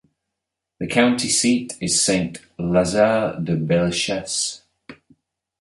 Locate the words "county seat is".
0.87-2.01